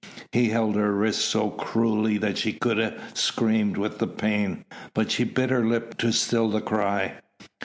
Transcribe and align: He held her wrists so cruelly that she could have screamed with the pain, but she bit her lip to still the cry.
He 0.31 0.49
held 0.49 0.73
her 0.77 0.93
wrists 0.95 1.23
so 1.25 1.51
cruelly 1.51 2.17
that 2.17 2.35
she 2.39 2.53
could 2.53 2.79
have 2.79 2.99
screamed 3.15 3.77
with 3.77 3.99
the 3.99 4.07
pain, 4.07 4.65
but 4.95 5.11
she 5.11 5.23
bit 5.23 5.51
her 5.51 5.63
lip 5.63 5.95
to 5.99 6.11
still 6.11 6.49
the 6.49 6.59
cry. 6.59 7.17